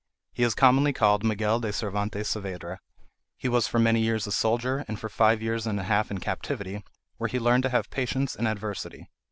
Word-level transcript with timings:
He 0.33 0.41
is 0.41 0.55
commonly 0.55 0.93
called 0.93 1.23
MIGUEL 1.23 1.59
DE 1.59 1.71
CERVANTES 1.71 2.27
SAAVEDRA. 2.27 2.79
He 3.37 3.47
was 3.47 3.67
for 3.67 3.77
many 3.77 3.99
years 4.01 4.25
a 4.25 4.31
soldier, 4.31 4.83
and 4.87 4.99
for 4.99 5.09
five 5.09 5.43
years 5.43 5.67
and 5.67 5.79
a 5.79 5.83
half 5.83 6.09
in 6.09 6.17
captivity, 6.17 6.83
where 7.17 7.27
he 7.29 7.37
learned 7.37 7.61
to 7.65 7.69
have 7.69 7.91
patience 7.91 8.33
in 8.33 8.47
adversity. 8.47 9.11